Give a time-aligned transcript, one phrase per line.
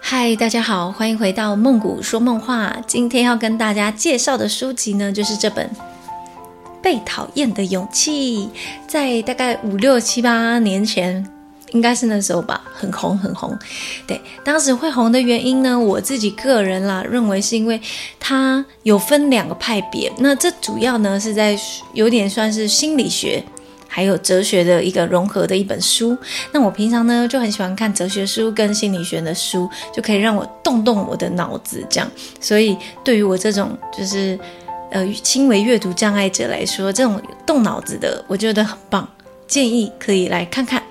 [0.00, 2.76] 嗨，大家好，欢迎回到梦谷说梦话。
[2.86, 5.66] 今天要跟大家介绍的书籍呢，就是这本
[6.82, 8.46] 《被讨厌的勇气》。
[8.86, 11.26] 在大概五六七八年前，
[11.70, 13.58] 应该是那时候吧，很红很红。
[14.06, 17.80] 对，当时会红的原因呢，我自己个人啦，认为是因为
[18.20, 20.12] 它有分两个派别。
[20.18, 21.58] 那这主要呢是在
[21.94, 23.42] 有点算是心理学。
[23.94, 26.16] 还有哲学的一个融合的一本书，
[26.50, 32.10] 那我平常呢就很喜欢看哲学书跟心理学的书，就可以让我动动我的脑子，这样。
[32.40, 34.38] 所以对于我这种就是
[34.90, 39.06] 呃轻微阅读障碍者来说，这种动脑子的，我觉得很棒，
[39.46, 40.82] 建议可以来看看。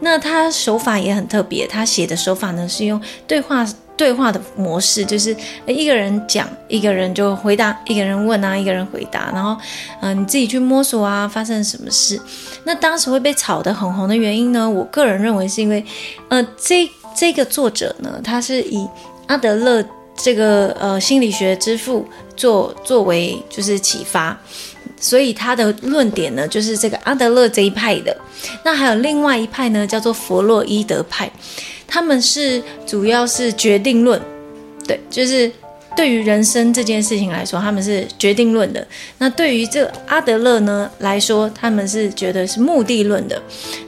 [0.00, 3.66] 那他手法也很特别，他写的手法呢是用对话。
[3.96, 9.56] 对话的模式就是一个人讲，一个人就回答，一个人问啊，一个人回答，然后，
[10.00, 12.20] 嗯，你自己去摸索啊，发生什么事？
[12.64, 14.68] 那当时会被炒得很红的原因呢？
[14.68, 15.84] 我个人认为是因为，
[16.28, 18.88] 呃，这这个作者呢，他是以
[19.26, 19.84] 阿德勒
[20.16, 22.04] 这个呃心理学之父
[22.36, 24.36] 作作为就是启发，
[25.00, 28.16] 所以他的论点呢就是这个阿德勒这一派的。
[28.64, 31.30] 那还有另外一派呢，叫做弗洛伊德派。
[31.94, 34.20] 他们是主要是决定论，
[34.84, 35.48] 对，就是
[35.96, 38.84] 对于人生这件事情来说，他们是决定论的。
[39.18, 43.40] 那对于这阿德勒呢来说，他们是觉得是目的论的。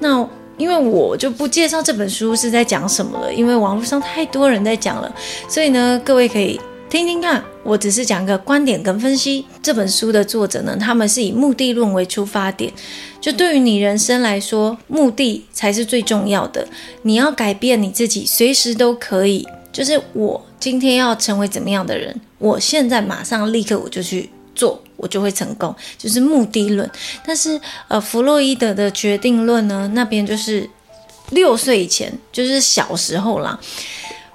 [0.00, 5.14] 那因为我就不介绍这本书是在讲什么了，因为网络上太多人在讲了，
[5.48, 6.60] 所以呢，各位可以。
[6.92, 9.46] 听听看，我只是讲个观点跟分析。
[9.62, 12.70] 这本书的作者呢，他们是以目的论为出发点，
[13.18, 16.68] 就对于你人生来说，目的才是最重要的。
[17.00, 19.48] 你要改变你自己，随时都可以。
[19.72, 25.74] 就是我今天要成为怎么样的人，我现在马上立刻我就去做，我就会成功。
[25.96, 26.90] 就是目的论。
[27.26, 30.68] 但是呃，弗洛伊德的决定论呢，那边就是
[31.30, 33.58] 六岁以前，就是小时候啦。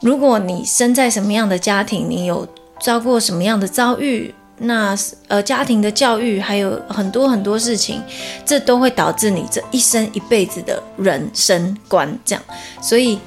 [0.00, 2.46] 如果你生在什么样的家庭，你有
[2.80, 4.96] 遭过什么样的遭遇，那
[5.28, 8.02] 呃家庭的教育还有很多很多事情，
[8.44, 12.42] 这都会导致你这一生一辈子的人生观这样。
[12.80, 13.18] 所以，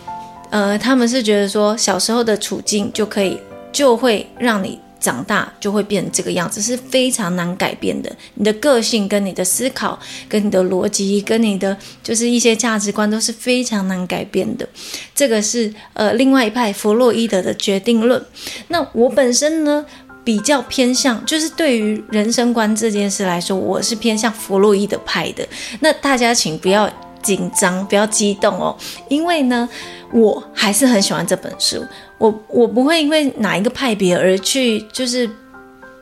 [0.49, 3.39] 呃，他们是觉得说小时候的处境就可以
[3.71, 4.79] 就会让你。
[5.03, 8.09] 长大就会变成这个样子，是非常难改变的。
[8.35, 9.99] 你的个性、跟你的思考、
[10.29, 14.65] 跟你的逻辑、跟你的就是一些价值观都是非常难改变的。
[15.13, 18.23] 这个是呃另外一派弗洛伊德的决定论。
[18.69, 19.85] 那我本身呢
[20.23, 25.45] 比较偏向，就是对于人生观这件事来说，我是偏向弗洛伊德派的。
[25.81, 26.89] 那大家请不要
[27.23, 29.67] 紧张，不要激动哦，因为呢，
[30.11, 31.83] 我还是很喜欢这本书。
[32.19, 35.29] 我我不会因为哪一个派别而去就是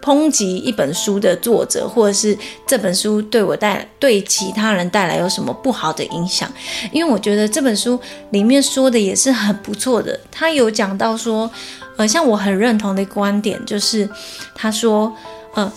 [0.01, 2.37] 抨击一本书的作者，或者是
[2.67, 6.51] 这本书对我带对其他人带来有什么不好的影响，
[6.91, 7.99] 因为我觉得这本书
[8.31, 10.19] 里面说的也是很不错的。
[10.31, 11.49] 他有讲到说，
[11.97, 14.09] 呃，像我很认同的观点就是，
[14.55, 15.11] 他说，
[15.53, 15.71] 呃，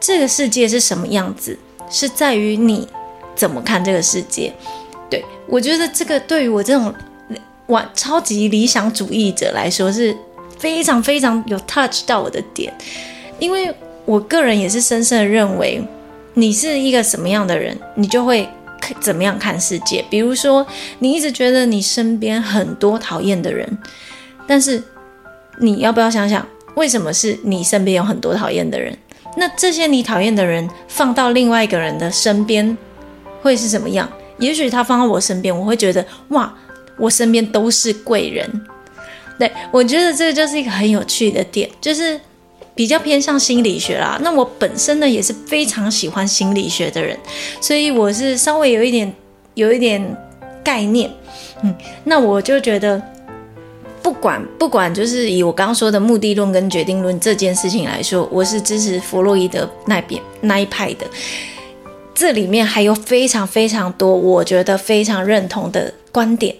[0.00, 1.56] 这个世界是什么样子，
[1.88, 2.88] 是在于你
[3.34, 4.52] 怎么看这个世界。
[5.08, 6.94] 对我觉得这个对于我这种。
[7.66, 10.12] 哇，超级理想主义者来说是
[10.58, 12.74] 非常非常有 touch 到我的点，
[13.38, 13.72] 因为
[14.04, 15.80] 我个人也是深深的认为，
[16.34, 18.48] 你是一个什么样的人，你就会
[18.98, 20.04] 怎么样看世界。
[20.10, 20.66] 比如说，
[20.98, 23.78] 你一直觉得你身边很多讨厌的人，
[24.48, 24.82] 但是
[25.60, 28.98] 你要不要想想，为什么是你身边有很多讨厌的人？
[29.36, 32.76] 那这些你讨厌的人放到另外一个人的身边
[33.42, 34.10] 会是什么样？
[34.38, 36.52] 也许他放在我身边，我会觉得哇。
[36.98, 38.46] 我身边都是贵人，
[39.38, 42.20] 对我觉得这个就是一个很有趣的点，就是
[42.74, 44.20] 比较偏向心理学啦。
[44.22, 47.18] 那我本身呢也是非常喜欢心理学的人，
[47.58, 49.10] 所以我是稍微有一点
[49.54, 50.14] 有一点
[50.62, 51.10] 概念，
[51.62, 51.74] 嗯，
[52.04, 53.00] 那我就觉得
[54.02, 61.06] 不管不管，就是以我刚刚说的目的论跟决定论这件事情来说，我是支持弗洛伊德那边那一派的。
[62.20, 66.54] 这里面还有非常非常多我觉得非常认同的观点。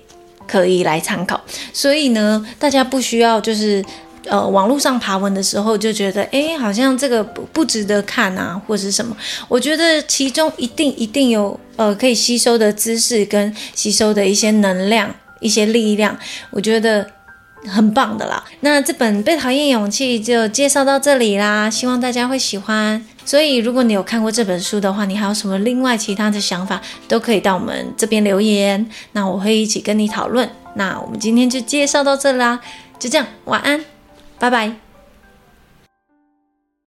[0.47, 1.41] 可以来参考，
[1.73, 3.85] 所以呢，大家不需要就是
[4.25, 9.17] 呃网络上爬文的时候就觉得哎，好像这个不不值得看啊，或者是什么？
[9.47, 16.19] 我觉得其中一定一定有呃可以吸收的知识跟吸收的一些能量、一些力量，
[16.51, 17.09] 我觉得
[17.67, 18.43] 很棒的啦。
[18.61, 23.05] 那这本《被讨厌勇气》就介绍到这里啦，希望大家会喜欢。
[23.25, 30.49] 所以，如果你有看过这本书的话，你还有什么另外其他的想法，都可以到我们这边留言，那我会一起跟你讨论。
[30.75, 32.61] 那我们今天就介绍到这啦，
[32.99, 33.85] 就这样，晚安，
[34.39, 34.90] 拜拜。